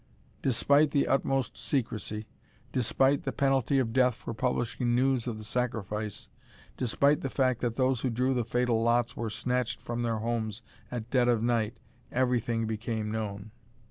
Despite 0.41 0.89
the 0.89 1.07
utmost 1.07 1.55
secrecy, 1.55 2.25
despite 2.71 3.21
the 3.21 3.31
penalty 3.31 3.77
of 3.77 3.93
death 3.93 4.15
for 4.15 4.33
publishing 4.33 4.95
news 4.95 5.27
of 5.27 5.37
the 5.37 5.43
sacrifice, 5.43 6.27
despite 6.75 7.21
the 7.21 7.29
fact 7.29 7.61
that 7.61 7.75
those 7.75 8.01
who 8.01 8.09
drew 8.09 8.33
the 8.33 8.43
fatal 8.43 8.81
lots 8.81 9.15
were 9.15 9.29
snatched 9.29 9.79
from 9.79 10.01
their 10.01 10.17
homes 10.17 10.63
at 10.89 11.11
dead 11.11 11.27
of 11.27 11.43
night, 11.43 11.77
everything 12.11 12.65
became 12.65 13.11
known. 13.11 13.51